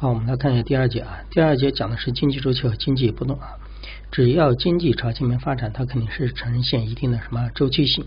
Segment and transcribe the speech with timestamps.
[0.00, 1.20] 好，我们来看一下第二节啊。
[1.30, 3.48] 第二节讲的是经济周期和经济波动啊。
[4.10, 8.02] 只要经济朝前面发展，它肯定是呈现一定的什么周期性，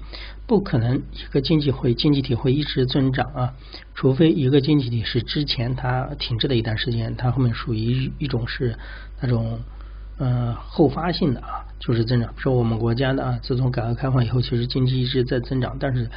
[0.47, 3.53] 不可能一个经济会经济体会一直增长啊，
[3.93, 8.75] 除非一个经济体是之前它停滞的一段时间，它后面属于一种是
[9.21, 9.59] 那种
[10.17, 12.27] 呃后发性的啊，就是增长。
[12.29, 16.09] 比如说我们国家的啊，自从改革开放以后，其实经济一直在增长，但是。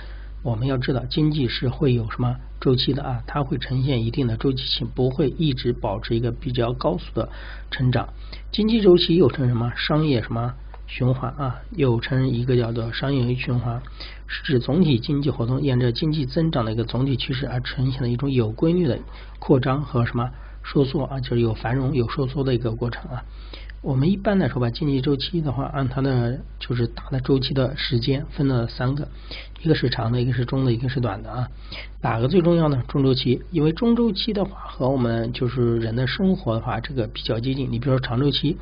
[0.47, 3.21] 我们要知道，经济是会有什么周期的啊？
[3.27, 7.29] 它会呈现一定的周期性，不会一直保持一个比较高速的
[7.73, 8.11] 成长。
[8.53, 9.73] 经济周期又称什么？
[9.75, 10.55] 商业什么
[10.87, 11.63] 循环啊？
[11.73, 13.83] 又称一个叫做商业循环，
[14.29, 18.97] 是指总体经济活动沿着经济增长的一个总体趋势而呈现的一种有规律的
[19.41, 20.31] 扩张和什么
[20.63, 21.19] 收缩啊？
[21.19, 23.25] 就是有繁荣有收缩的一个过程啊。
[23.83, 29.07] 我们一般来说吧，经济周期的话，按它的就是大的周期的时间分了三个，
[29.63, 31.49] 一个是长的，一个是中的，一个是短的啊。
[32.01, 32.83] 哪个最重要呢？
[32.89, 37.71] 中周期，因为中周期的话和我们就是人的生活的话，这个比较接近。
[37.71, 38.57] 你比如说长周期，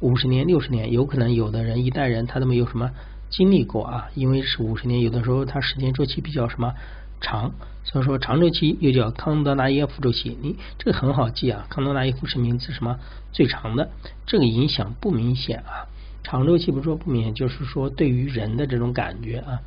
[0.00, 2.90] 五十年、六十年，有可能有的人一代人他都没有什么
[3.30, 6.74] 经历过啊，因为是五十年，有的时候它时间周期比较什么。
[7.20, 7.52] 长，
[7.84, 11.66] 所以说长周期又叫康德纳耶夫周期，你这个很好记啊。
[11.68, 12.98] 康德纳耶夫是名字什么
[13.32, 13.90] 最长的，
[14.26, 15.86] 这个影响不明显啊。
[16.22, 19.60] 长周期不说不明显，就是说对于人的这种感觉啊。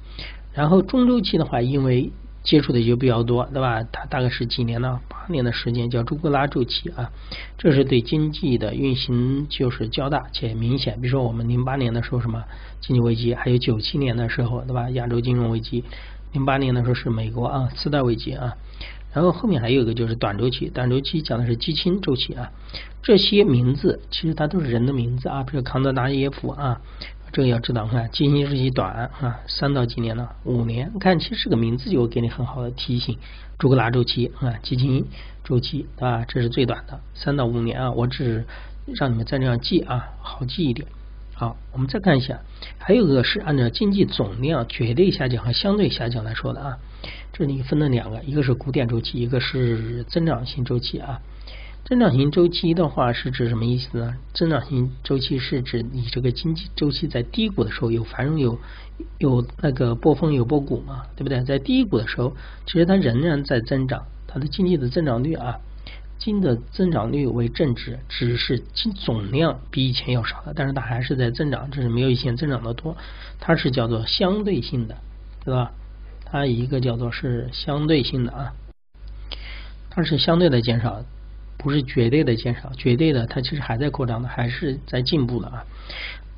[0.53, 3.83] 然后中周期的话，因为接触的就比较多，对吧？
[3.91, 4.99] 它大概是几年呢？
[5.07, 7.11] 八年的时间，叫朱格拉周期啊。
[7.57, 10.99] 这是对经济的运行就是较大且明显。
[10.99, 12.43] 比如说我们零八年的时候什么
[12.81, 14.89] 经济危机，还有九七年的时候，对吧？
[14.89, 15.83] 亚洲金融危机。
[16.33, 18.55] 零八年的时候是美国啊次贷危机啊，
[19.13, 22.51] 然后后面还有一个就是短周期，短周期讲的是基金周期啊，
[23.01, 26.81] 这些名字其实它都是人的名字啊，比如康德达耶夫啊，
[27.31, 30.29] 这个要知道看基金周期短啊，三到几年呢？
[30.43, 33.17] 五年，看其实这个名字就给你很好的提醒。
[33.57, 35.05] 朱格拉周期啊，基金
[35.43, 38.45] 周期啊，这是最短的，三到五年啊，我只
[38.95, 40.87] 让你们再这样记啊，好记一点。
[41.39, 42.39] 好，我们再看一下，
[42.79, 46.79] 还有个是按照经济总量绝对下降和相对下降来说的啊。
[47.31, 51.21] 这里分了两个，一个是古典周期，一个是增长型周期啊。
[51.85, 54.15] 增长型周期的话是指什么意思呢？
[54.33, 58.59] 增长型周期是指你这个经济周期在低谷的时候有繁荣有
[59.19, 61.43] 有那个波峰有波谷嘛，对不对？
[61.43, 62.35] 在低谷的时候，
[62.65, 65.59] 其实它仍然在增长，它的经济的增长率啊。
[66.17, 72.97] 金的增长率为正值，只是金总量比以前要少了，但是它还是在增长，这是没有以前增长的多。
[73.39, 74.97] 它是叫做相对性的，
[75.45, 75.71] 对吧？
[76.25, 78.53] 它一个叫做是相对性的啊，
[79.89, 81.05] 它是相对的减少，
[81.57, 82.71] 不是绝对的减少。
[82.75, 85.63] 绝对的它其实还在扩张的，还是在进步的啊。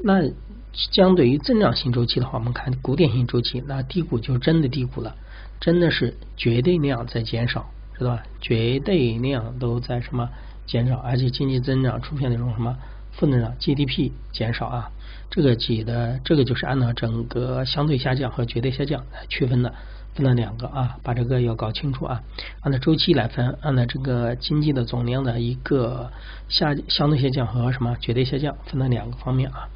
[0.03, 0.29] 那
[0.73, 5.15] 相对于增长型周期的话，我们看古典型周期，那低谷就真的低谷了，
[5.59, 7.69] 真的是绝对量在减少。
[7.99, 8.23] 知道吧？
[8.41, 10.29] 绝对量都在什么
[10.65, 12.75] 减少，而且经济增长出现那种什么
[13.11, 14.89] 负增长，GDP 减少啊。
[15.29, 19.71] 这个几的这个就是按照整个相对下降和绝对下降来区分的，
[20.15, 22.23] 分了两个啊，把这个要搞清楚啊。
[22.61, 26.11] 按照周期来分，按照这个经济的总量的一个
[26.47, 29.67] 下相对下降和什么绝对下降，分了两个方面啊。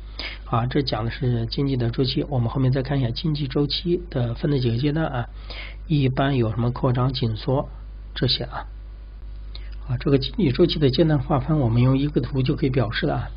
[0.45, 5.27] 好，这讲的是经济的周期，我们后面再看一下经济周期的分的几个阶段啊。
[5.85, 7.67] 一般有什么扩张、紧缩？
[8.13, 8.65] 这些啊，
[9.87, 13.15] 啊，这个经济周期的阶段划分，我们用一个图就可以表示了。
[13.15, 13.29] 啊。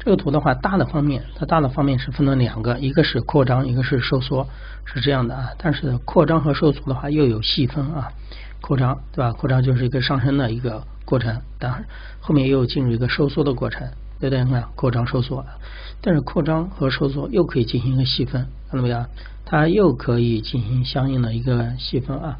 [0.00, 4.46] 这个图的话，大的方面，它大的方面是分了两个，一个是扩张，一个是收缩，
[4.84, 5.50] 是这样的啊。
[5.58, 8.12] 但是扩张和收缩的话，又有细分啊。
[8.60, 9.32] 扩张对吧？
[9.32, 11.84] 扩张就是一个上升的一个过程，当然
[12.20, 13.88] 后面又进入一个收缩的过程，
[14.20, 14.44] 对不对？
[14.44, 15.44] 看扩张、收缩，
[16.00, 19.04] 但是扩张和收缩又可以进行一个细分，看到没有？
[19.44, 22.38] 它又可以进行相应的一个细分啊。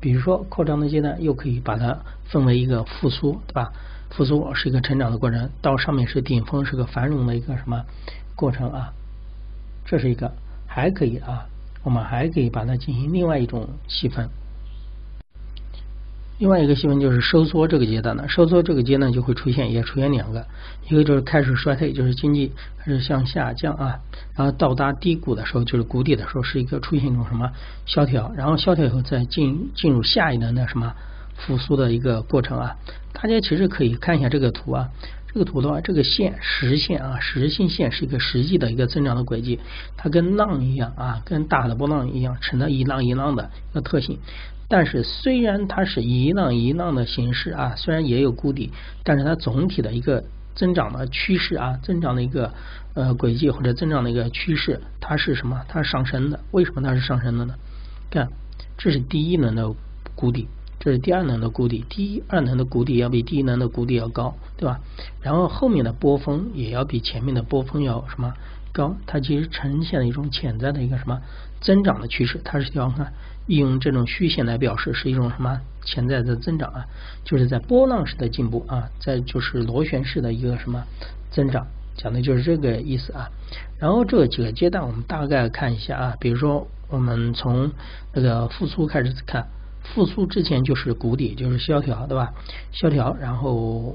[0.00, 3.72] 比如说扩张的阶段，又可以把它分为一个复苏，对吧？
[4.10, 7.84] 复苏是一个成长的过程，到上面是顶峰，是个繁荣的一个什么
[8.34, 8.92] 过程啊？
[9.84, 10.32] 这是一个，
[10.66, 11.46] 还可以啊，
[11.82, 14.28] 我们还可以把它进行另外一种细分。
[16.38, 20.46] 另外一个新闻就是收缩这个阶段呢，收缩这个阶段就会出现，也出现两个，
[20.90, 23.98] 一个就是开始衰退，就是经济开始向下降啊，
[24.36, 27.50] 然后到达低谷的时候，就是谷底的时候，是一个出现一种什么
[27.86, 30.92] 萧条，然后萧条以后再进进入下一轮的什么
[31.36, 32.76] 复苏的一个过程啊。
[33.14, 34.90] 大家其实可以看一下这个图啊，
[35.32, 39.58] 这个图的话，这个线实线啊，实心线是一个实际的一个增长的轨迹，
[39.96, 44.18] 它跟浪一样啊，跟大的波浪一样，呈了一浪一浪的一个特性。
[44.68, 48.72] 但是虽然它是一浪一浪的形式啊，虽然也有谷底，
[49.04, 50.24] 但是它总体的一个
[50.54, 52.52] 增长的趋势啊，增长的一个
[52.94, 55.62] 呃轨迹或者增长的一个趋势，它是什么？
[55.68, 56.40] 它是上升的。
[56.50, 57.54] 为什么它是上升的呢？
[58.10, 58.28] 看，
[58.76, 59.72] 这是第一轮的
[60.14, 60.48] 谷底，
[60.80, 64.80] 这是第二轮的谷底，第二轮的谷底要比第一轮的谷底要高，对吧？
[65.20, 68.32] 然后后面的波峰也要比前面的波峰要什么
[68.76, 68.94] 高？
[69.06, 71.20] 它其实呈现了一种潜在的一个什么
[71.60, 73.12] 增长的趋势，它是要看
[73.46, 76.84] 用这种虚线来表示是一种什么潜在的增长啊，
[77.24, 80.84] 就是在波浪式的进步啊，在就是螺旋式的一个什么
[81.30, 83.30] 增长，讲的就是这个意思啊。
[83.78, 87.72] 然后这几个阶段我们大概看一下啊，比如说我们从
[88.12, 89.46] 那个复苏开始看。
[89.94, 92.34] 复苏之前就是谷底，就是萧条，对吧？
[92.72, 93.94] 萧条，然后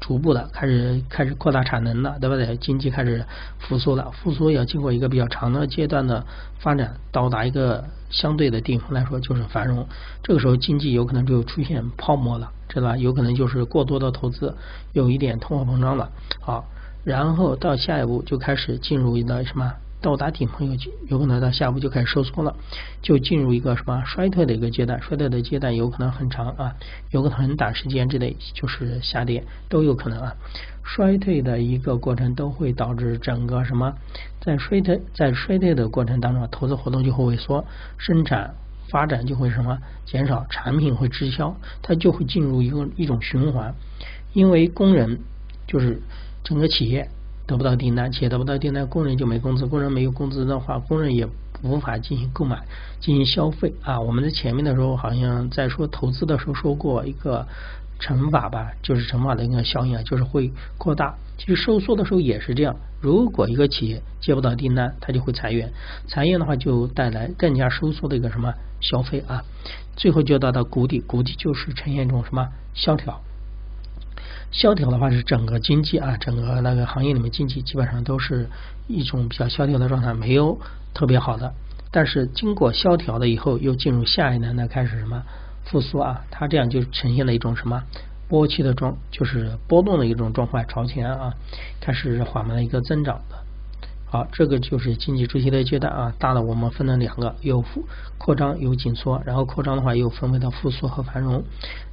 [0.00, 2.56] 逐步的开始开始扩大产能了，对不对？
[2.56, 3.24] 经济开始
[3.58, 6.24] 复苏了，复苏要经过一个比较长的阶段的
[6.58, 9.86] 发展，到达一个相对的顶峰来说就是繁荣。
[10.22, 12.96] 这个时候经济有可能就出现泡沫了，知道吧？
[12.96, 14.54] 有可能就是过多的投资，
[14.92, 16.10] 有一点通货膨胀了。
[16.40, 16.64] 好，
[17.04, 19.72] 然后到下一步就开始进入一个什么？
[20.00, 20.78] 到达顶峰有
[21.08, 22.54] 有可能到下部就开始收缩了，
[23.02, 26.76] 就进入一个什么衰退的一个阶段，衰退的阶段有可能很长啊，
[27.10, 30.34] 有可能很短时间之内就是下跌都有可能啊。
[30.84, 33.92] 衰退的一个过程都会导致整个什么，
[34.40, 37.64] 在衰退在衰退的过程当中，投资活动就会萎缩，
[37.98, 38.54] 生产
[38.88, 43.74] 发展就会什么减少，产品会滞销，它就会进入一个一种循环，
[44.32, 45.18] 因为工人
[45.66, 46.00] 就是
[46.44, 47.06] 整个企业。
[47.48, 51.26] 得不到订单，企业得不到订单，工人就没工资，工人没有工资的话，工人也
[51.62, 52.62] 无法进行购买、
[53.00, 53.98] 进行消费啊。
[53.98, 57.46] 我们在前面的时候好像在说投资的时候说过一个
[57.98, 61.14] 乘法吧，就是乘法的一个效应啊，就是会扩大。
[61.38, 65.72] 其实收缩的时候也是这样，如果一个企业接不到订单，它就会裁员，
[66.06, 69.42] 裁员的话就带来更加收缩的一个什么消费啊，
[69.96, 73.22] 最后就到达谷底，谷底就是呈现一种什么萧条。
[74.50, 78.48] 萧条的话是整个经济啊，整个那个行业里面经济基本上都是
[78.86, 80.58] 一种比较萧条的状态，没有
[80.94, 81.52] 特别好的。
[81.90, 85.22] 但是经过萧条了以后，又进入下一轮的，开始什么
[85.64, 86.22] 复苏啊？
[86.30, 87.82] 它这样就呈现了一种什么
[88.28, 91.32] 波期的状，就是波动的一种状况，朝前啊，
[91.80, 93.36] 开始缓慢的一个增长的。
[94.10, 96.14] 好，这个就是经济周期的阶段啊。
[96.18, 97.62] 大的我们分了两个，有
[98.16, 99.22] 扩张有紧缩。
[99.26, 101.44] 然后扩张的话又分为了复苏和繁荣，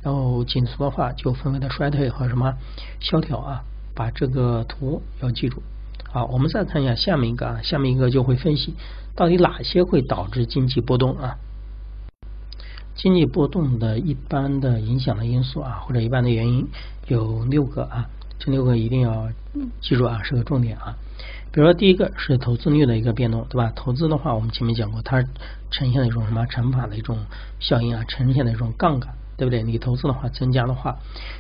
[0.01, 2.53] 然后紧缩的话就分为了衰退和什么
[2.99, 3.63] 萧条啊。
[3.93, 5.63] 把这个图要记住。
[6.11, 8.73] 好，我们再看一下下面一个啊，下面一个就会分析
[9.15, 11.37] 到底哪些会导致经济波动啊。
[12.93, 16.67] 经济波动的一般的影响的因素啊，或者一般的原因
[17.07, 19.29] 有六个啊，这六个一定要
[19.81, 20.95] 记住啊，是个重点啊。
[21.55, 23.71] 比如说，第一个是投资率的一个变动，对吧？
[23.77, 25.23] 投资的话，我们前面讲过，它
[25.71, 27.17] 呈现了一种什么乘法的一种
[27.61, 29.63] 效应啊，呈现的一种杠杆，对不对？
[29.63, 30.97] 你投资的话增加的话，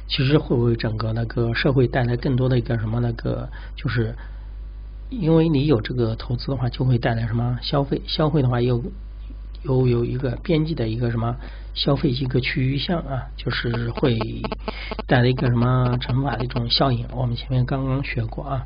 [0.07, 4.15] 其实会为整个那个社会带来更多的一个什么那个，就是
[5.09, 8.81] 因为你有这个投资的话，就会带来什么消费，消费的话又
[9.65, 11.35] 有有一个边际的一个什么
[11.73, 14.17] 消费一个趋于向啊，就是会
[15.07, 18.65] 带来一个什么乘法的一种效应，我们前面刚刚学过啊。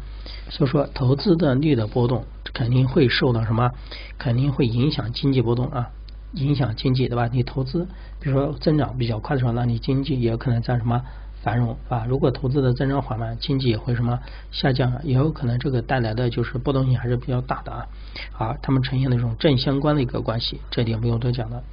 [0.49, 3.71] 所以说，投资的率的波动肯定会受到什么？
[4.17, 5.89] 肯定会影响经济波动啊，
[6.33, 7.29] 影响经济，对吧？
[7.31, 7.87] 你投资，
[8.19, 11.01] 比如说增长比较快的时候，那你经济也有可能在什么
[11.43, 12.05] 繁荣啊？
[12.07, 14.19] 如果投资的增长缓慢，经济也会什么
[14.51, 14.91] 下降？
[15.03, 17.85] 也有可能这个带来的就是波动性还是比较大的啊。
[18.31, 21.63] 好，他们呈现的这种正相关的一个关系，这点不用多讲了。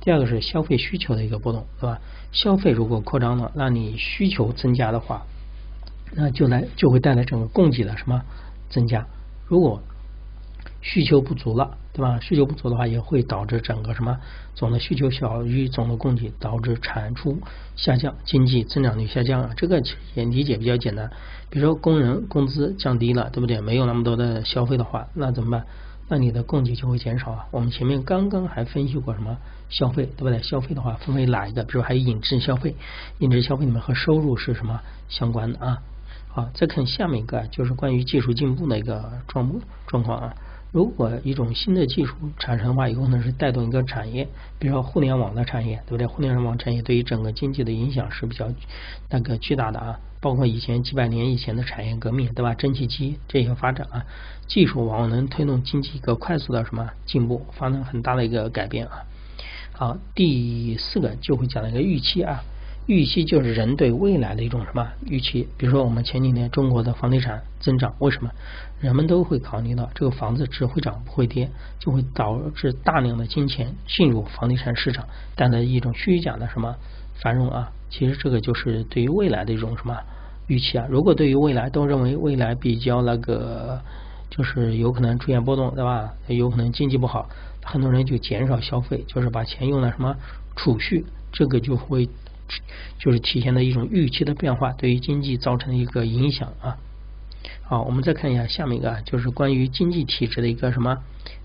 [0.00, 1.98] 第二个是消费需求的一个波动，对吧？
[2.32, 5.22] 消费如果扩张了，那你需求增加的话。
[6.12, 8.20] 那就来就会带来整个供给的什么
[8.68, 9.06] 增加？
[9.46, 9.80] 如果
[10.80, 12.18] 需求不足了，对吧？
[12.20, 14.18] 需求不足的话，也会导致整个什么
[14.54, 17.38] 总的需求小于总的供给，导致产出
[17.76, 19.50] 下降，经济增长率下降啊。
[19.56, 19.82] 这个
[20.14, 21.10] 也理解比较简单。
[21.50, 23.60] 比如说工人工资降低了，对不对？
[23.60, 25.66] 没有那么多的消费的话，那怎么办？
[26.08, 27.46] 那你的供给就会减少啊。
[27.50, 29.36] 我们前面刚刚还分析过什么
[29.68, 30.42] 消费，对不对？
[30.42, 31.62] 消费的话分为哪一个？
[31.64, 32.74] 比如还有隐质消费，
[33.18, 35.82] 隐质消费里面和收入是什么相关的啊？
[36.28, 40.34] 好，再看下面一个，就是关于技术进步的一个状状况啊。
[40.72, 46.06] 如果一种新的技术产生的话，有可能是带动一个产业，比如说互联网的产业，对不对？
[46.06, 48.48] 互联网产业对于整个经济的影响是比较
[49.08, 49.98] 那个巨大的啊。
[50.20, 52.52] 包括以前几百年以前的产业革命，对吧？
[52.54, 54.04] 蒸汽机这些发展啊，
[54.46, 59.06] 技术往往能推动经济一个快速的什么进步，发生很大的一个改变啊。
[59.72, 62.44] 好，第四个就会讲一个预期啊。
[62.90, 65.46] 预期就是人对未来的一种什么预期？
[65.56, 68.28] 比如说我们前几年中国的房地产增长，为什么
[68.80, 75.06] 人们都会考虑到这个房子只会涨不会跌，就会导致大量的金钱进入房地产市场，
[75.36, 76.74] 带来一种虚假的什么
[77.22, 77.70] 繁荣啊？
[77.90, 79.96] 其实这个就是对于未来的一种什么
[80.48, 80.84] 预期啊？
[80.90, 83.80] 如果对于未来都认为未来比较那个，
[84.30, 86.12] 就是有可能出现波动，对吧？
[86.26, 87.28] 有可能经济不好，
[87.64, 90.16] 很多人就减少消费，就是把钱用来什么
[90.56, 91.06] 储蓄。
[91.32, 92.08] 这个就会
[92.98, 96.76] 就是体现的一种预期的变化，对于经济造成的一个影响啊。
[97.62, 100.98] 好，我们再看一下下面一个啊，就是关于经济体制的一个什么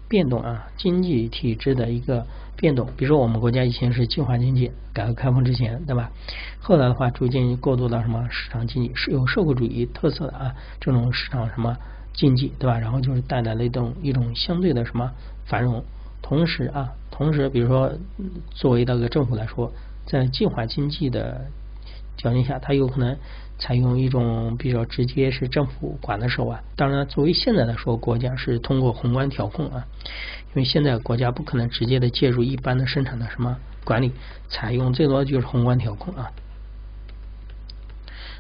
[0.08, 0.68] 变动啊？
[0.78, 2.26] 经济体制的一个
[2.58, 6.12] 变动，比如说我们国家以前是计划经济，改革开放之前，对吧？
[6.60, 11.78] 后来的话，逐渐过渡到什么市场经济，是有社会主义特色的啊，这种市场什么
[12.14, 12.80] 经济，对吧？
[12.80, 15.12] 然后就是带来了一种一种相对的什么
[15.46, 15.84] 繁荣。
[16.24, 17.94] 同时啊，同时，比如说
[18.50, 19.72] 作为那个政府来说，
[20.06, 21.48] 在计划经济的
[22.18, 23.18] 条件下，它有可能。
[23.58, 29.88] 采用一种比较直接是政府管的手腕，当然，作为现在来说，国家是通过宏观调控啊，
[30.50, 34.12] 因为现在国家不可能直接的介入一般的生产的什么管理，
[34.50, 36.30] 采用最多就是宏观调控啊。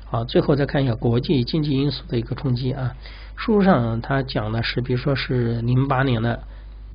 [0.03, 2.93] 好，最后再看一下国际经济因素的一个冲击啊，
[3.37, 6.43] 书上它讲的是，比如说是零八年的。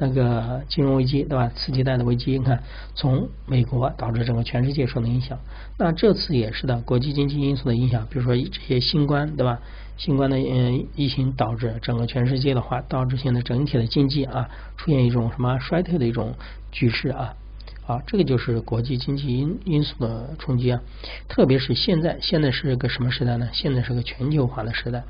[0.01, 1.49] 那个金融危机对吧？
[1.55, 2.63] 次级贷的危机，你看
[2.95, 5.39] 从美国导致整个全世界受的影响。
[5.79, 9.61] 那这次也是的，国际经济因素的影响，比如说这些新冠对吧？
[9.99, 16.35] 新冠的嗯疫情导致整个全世界的话，导致现在整体的经济啊出现一种什么衰退的一种
[16.73, 17.35] 局势啊。
[17.83, 20.81] 好，这个就是国际经济因因素的冲击啊。
[21.29, 23.51] 特别是现在，现在是个什么时代呢？
[23.53, 25.05] 现在是个全球化的时代。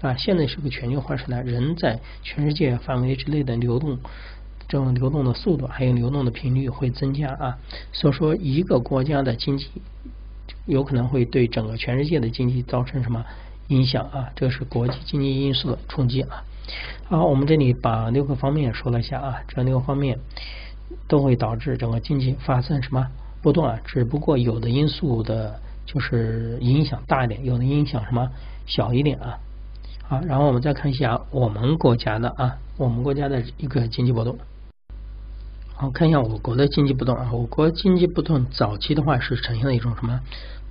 [0.00, 3.98] 啊，现在是个全球化时代，人在全世界范围之内的流动，
[4.66, 7.58] 这种流动的速度还有流动的频率会增加啊。
[7.92, 9.68] 所以说，一个国家的经济
[10.66, 13.24] 有可能会对整个全世界的经济造成什么
[13.68, 14.28] 影响啊？
[14.34, 16.42] 这是国际经济因素的冲击啊。
[17.04, 20.18] 好，我们这里把六个方面说了一下啊，这六个方面
[21.06, 23.06] 都会导致整个经济发生什么
[23.40, 23.78] 波动啊？
[23.84, 28.28] 只不过有的因素的就是影响大一点，有的影响什么
[28.66, 29.38] 小一点啊。
[30.08, 34.36] 好，然后我们再看一下我们国家的啊，我们国家的一个经济波动。
[35.74, 40.20] 好，看一下我国的经济波动啊，我国经济波动早期的话是呈现了一种什么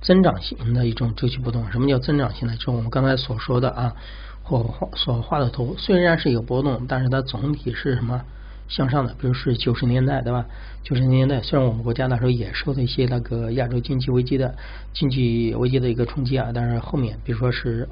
[0.00, 1.68] 增长型的一种周期波动？
[1.72, 2.54] 什么叫增长型呢？
[2.56, 3.92] 就是我们刚才所说的啊，
[4.48, 8.22] 我画所画的图，虽然是有波动，但是它总体是什么
[8.68, 9.12] 向上的？
[9.14, 10.46] 比如是九十年代对吧？
[10.84, 14.54] 九十年代虽然我们国家那时候也受了一些那个亚洲经济危机的
[14.94, 17.88] 经济危机的一个冲击啊，但是后面比如说是。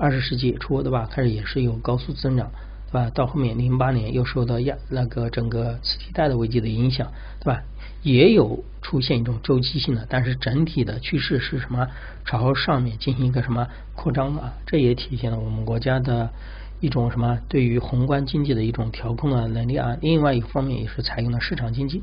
[0.00, 2.50] 二十世纪初对吧，开始也是有高速增长，
[2.90, 3.10] 对吧？
[3.10, 7.62] 到后面零八年又受到亚那个整个次贷的危机的影响，对吧？
[8.02, 11.86] 也有出现一种周期性的，但是整体的趋势是什么？
[12.24, 14.54] 朝上面进行一个什么扩张的啊？
[14.64, 16.30] 这也体现了我们国家的
[16.80, 19.98] 一种什么对于宏观经济的一种调控的能力啊。
[20.00, 22.02] 另外一方面也是采用了市场经济，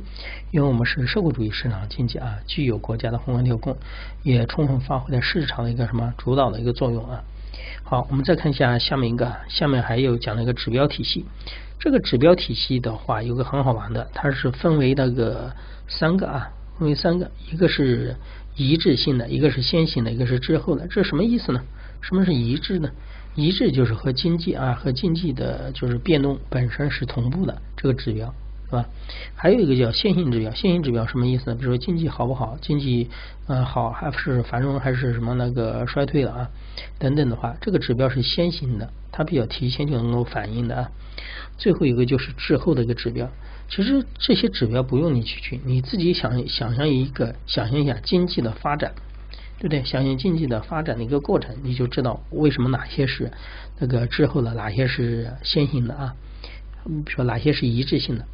[0.51, 3.75] 因为我们是社会主义市场经济啊，具有国家的宏观调控，
[4.22, 7.24] 也充分发挥了市场的一个什么主导的一个作用啊。
[7.84, 11.25] 好，我们再看一下下面一个，下面还有讲了一个指标体系。
[11.80, 15.54] 这个指标体系的话，有个很好玩的，它是分为那个
[15.88, 18.16] 三个啊，分为三个，一个是
[18.56, 20.88] 一致性的，一个是先行的，一个是滞后的。
[20.88, 21.62] 这什么意思呢？
[22.01, 22.89] 什么是一致呢？
[23.36, 28.34] 一致就是和经济啊和经济的就是变动本身是同步的这个指标。
[28.69, 28.86] 是吧？
[29.33, 31.55] 还有一个叫线性指标，线性指标什么意思呢？
[31.55, 33.09] 比如说经济好不好，经济
[33.47, 36.50] 呃好还是繁荣还是什么那个衰退了啊？
[37.00, 40.91] 等等的话，这个指标是先行的，它比较提前就能够反映的啊。
[41.57, 43.29] 最后一个就是滞后的一个指标，
[43.69, 48.91] 其实这些指标不用你去去，你自己想想象一个，想象一下经济的发展，
[49.59, 49.81] 对不对？
[49.86, 53.31] 想象经济的发展的一个过程，你就知道为什么哪些是
[53.79, 56.13] 那个滞后的，哪些是先行的啊？
[56.83, 58.25] 比如说哪些是一致性的。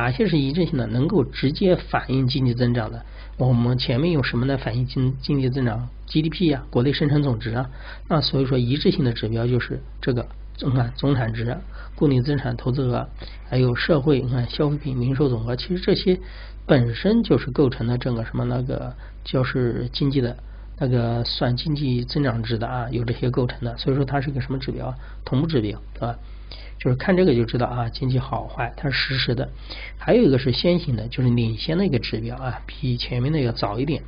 [0.00, 3.04] 哪些是一致性的，能够直接反映经济增长的？
[3.36, 7.68] 我们前面用什么来反映经经济增长？GDP 啊，国内生产总值啊。
[8.08, 10.26] 那所以说一致性的指标就是这个，
[10.62, 11.54] 你看总产值、
[11.94, 13.06] 固定资产投资额，
[13.50, 16.18] 还有社会，你看消费品零售总额，其实这些
[16.66, 20.34] 本身就是构成了整个什么那个就是经济的
[20.78, 23.76] 那个算经济增长值的啊，有这些构成的。
[23.76, 24.94] 所以说它是个什么指标？
[25.26, 26.16] 同步指标，对吧？
[26.80, 29.50] 就是看这个就知道啊，经济好坏它是实时的。
[29.98, 34.02] 还有一个是先行的，就是领先的一个指标啊，比前面的要早一点。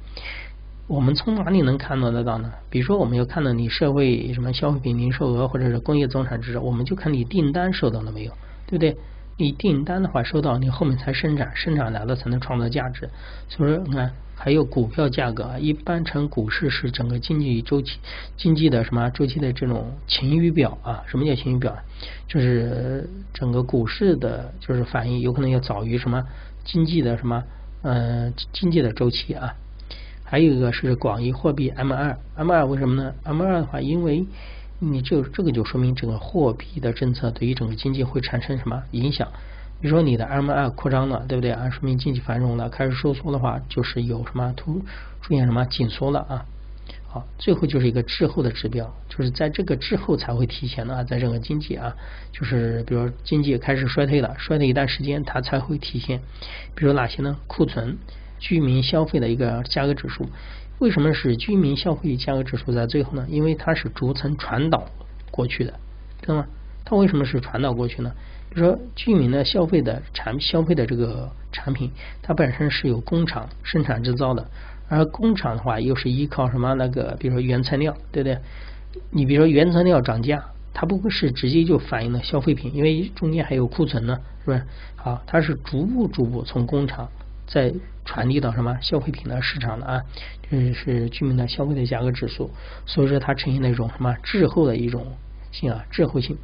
[0.88, 2.50] 我们从哪里能看到得到呢？
[2.70, 8.32] 比如说我们要看到你社会什么消费品零售额或者是工业总产值，我们就看你订单收到了没有，
[8.66, 8.96] 对不对？
[9.36, 13.08] 你订单的话收到，你后面才生产，生产来了才能创造价值。
[13.48, 14.12] 所以说你看。
[14.34, 18.00] 还有股票价格，一般称股市是整个经济周期、
[18.36, 21.04] 经济的什么周期的这种晴雨表啊？
[21.06, 21.78] 什么叫晴雨表？
[22.26, 26.24] 就是整个股市的，就是反应有可能要早于什么
[26.64, 27.44] 经济的什么
[27.82, 29.54] 呃经济的周期啊。
[30.24, 34.26] 还有一个是广义货币 M 二，M 二为什么呢？M 二的话，因为
[34.84, 39.28] 你就这个就说明整个货币的政策对于整个经济会产生什么影响？
[39.80, 41.70] 比如说你的 M2 扩张了，对不对啊？
[41.70, 42.68] 说明经济繁荣了。
[42.68, 44.80] 开始收缩的话，就是有什么突
[45.20, 46.44] 出现什么紧缩了啊？
[47.06, 51.94] 好，最后就是一个滞后的指标，就是在这个滞后才会体现的啊，在整个经济啊，
[52.32, 56.20] 就是比如经济开始衰退了，衰退一段时间它才会体现。
[56.74, 57.36] 比如哪些呢？
[57.46, 57.98] 库存、
[58.40, 60.28] 居民消费的一个价格指数。
[60.82, 63.24] 为什么是居民消费价格指数在最后呢？
[63.28, 64.84] 因为它是逐层传导
[65.30, 65.72] 过去的，
[66.20, 66.44] 知道吗？
[66.84, 68.12] 它为什么是传导过去呢？
[68.50, 71.88] 比如说居民的消费的产消费的这个产品，
[72.20, 74.44] 它本身是由工厂生产制造的。
[74.88, 78.36] 而工厂的话，又是依靠什么那个，比如说原材料，对不对？
[79.10, 84.64] 你比如说原材料涨价，它不会是直接就反映了消费品，因为中间还有库存呢，是不是？
[84.96, 87.08] 好，它是逐步逐步从工厂
[87.52, 87.72] 再
[88.06, 90.02] 传递到什么消费品的市场的啊？
[90.50, 92.50] 这是居民的消费的价格指数，
[92.86, 95.06] 所以说它呈现那种什么滞后的一种
[95.50, 96.36] 性啊，滞后性。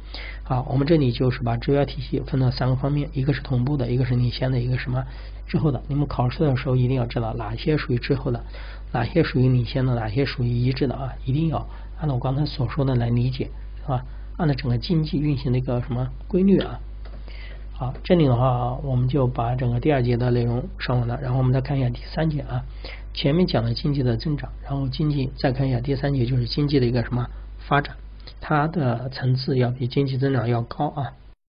[0.43, 5.03] 好，我们这里就是把指标体系分了三个方面，一个是同步的，一个是领先的，一个什么？
[5.47, 8.43] 滞后的，你们考试的时候一定要知道哪些属于滞后的，
[8.91, 11.11] 哪些属于领先的，哪些属于一致的啊！
[11.25, 11.67] 一定要
[11.99, 13.49] 按照我刚才所说的来理解，
[13.81, 14.05] 是吧？
[14.37, 16.79] 按照整个经济运行的一个什么规律啊？
[17.79, 22.65] 好，这里的话，我们就把整个第二节的内容上完了，然后我们再看一下第三节啊。
[23.13, 27.95] 前面讲了经济的增长，然后经济再看一下第三节，就是经济的一个什么发展，
[28.41, 31.13] 它的层次要比经济增长要高啊。